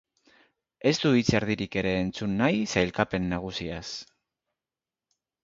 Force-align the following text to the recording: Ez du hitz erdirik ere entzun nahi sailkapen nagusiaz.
Ez 0.91 0.93
du 1.03 1.11
hitz 1.17 1.35
erdirik 1.39 1.77
ere 1.81 1.91
entzun 1.99 2.33
nahi 2.41 2.65
sailkapen 2.75 3.29
nagusiaz. 3.35 3.85